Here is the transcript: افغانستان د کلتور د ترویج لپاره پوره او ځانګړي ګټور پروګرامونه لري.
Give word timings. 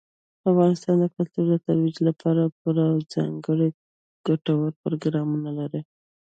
افغانستان 0.49 0.95
د 0.99 1.05
کلتور 1.15 1.45
د 1.49 1.55
ترویج 1.65 1.97
لپاره 2.07 2.41
پوره 2.59 2.83
او 2.93 2.99
ځانګړي 3.13 3.69
ګټور 4.27 4.69
پروګرامونه 4.81 5.49
لري. 5.59 5.81